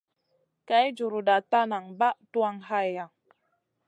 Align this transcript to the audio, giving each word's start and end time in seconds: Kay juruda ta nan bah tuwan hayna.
Kay 0.67 0.87
juruda 0.97 1.35
ta 1.51 1.61
nan 1.71 1.85
bah 1.99 2.15
tuwan 2.31 2.57
hayna. 2.67 3.05